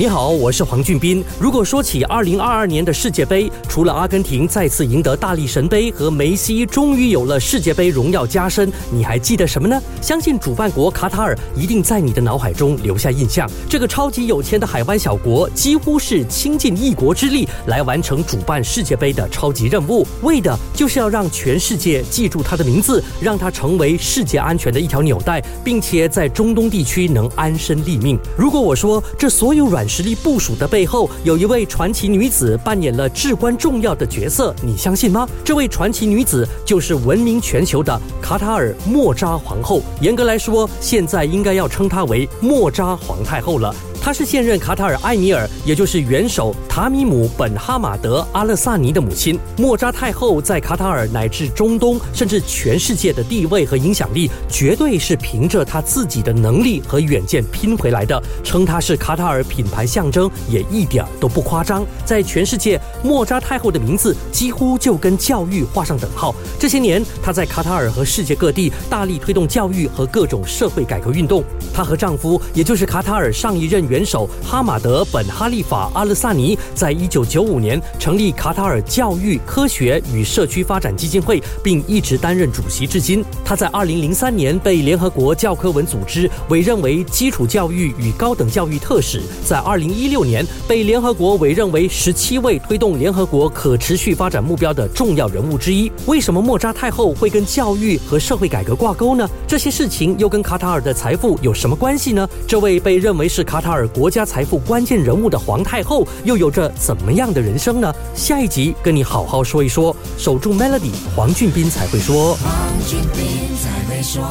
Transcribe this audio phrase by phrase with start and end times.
[0.00, 1.22] 你好，我是黄俊斌。
[1.38, 9.78] 如果说起二零二二年的世界杯，除了阿根廷再次赢得大力神杯和梅西终于有了世界杯荣耀加身，你还记得什么呢？
[10.00, 13.46] 相信主办国卡塔尔一定在你的脑海中留下印象。
[13.68, 28.18] 这个超级有钱的海湾小国，几乎是倾尽一国之力来完成主办世界杯的超级任务，为的就是要让全世界记住他的名字，让他成为世界安全的一条纽带，并且在中东地区能安身立命。
[28.34, 35.28] 如果我说这所有软实力部署的背后，有一位传奇女子扮演了至关重要的角色，你相信吗？
[35.44, 39.82] 这位传奇女子就是闻名全球的卡塔尔莫扎皇后。
[40.00, 43.74] 严格来说，现在应该要称她为莫扎皇太后了。
[44.00, 49.38] 她是现任卡塔尔埃米尔，也就是元首塔米姆本哈马德阿勒萨尼的母亲。
[49.58, 58.20] 莫扎太后在卡塔尔乃至中东，甚至全世界的地位和影响力，绝对是凭着她自己的能力和远见拼回来的。
[58.42, 61.84] 称她是卡塔尔品牌象征，也一点都不夸张。
[62.06, 66.34] 在全世界，莫扎太后的名字几乎就跟教育画上等号。
[66.58, 71.44] 这些年，她在卡塔尔和世界各地大力推动教育和各种社会改革运动。
[71.74, 73.89] 她和丈夫，也就是卡塔尔上一任。
[73.90, 83.24] 元首哈马德本哈利法阿勒萨尼在一九九五年成立卡塔尔教育、科学与社区发展基金会，并一直担任主席至今。
[83.44, 95.90] 他在二零零三年被联合国教科文组织委任为基础教育与高等教育特使，在二零一六年被联合国委任为十七位推动联合国可持续发展目标的重要人物之一。
[96.06, 99.28] 为什么莫扎太后会跟教育和社会改革挂钩呢？
[99.48, 102.28] 这些事情又跟卡塔尔的财富有什么关系呢？
[102.46, 103.79] 这位被认为是卡塔尔。
[103.80, 107.90] 而国家财富关键人物的皇太后又有着怎么样的人生呢？
[108.14, 109.96] 下一集跟你好好说一说。
[110.18, 112.34] 守住 Melody，黄俊斌才会说。
[112.34, 112.52] 黄
[112.86, 114.22] 俊斌才会说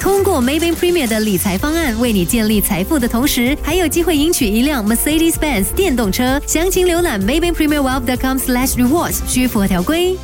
[0.00, 6.40] 通过 Maybank Premier 的理财方案，为你建立财富的同时，还有机会赢取一辆 Mercedes-Benz 电动车。
[6.46, 10.16] 详情浏览 Maybank Premier Wealth.com/slash rewards，需符合条规。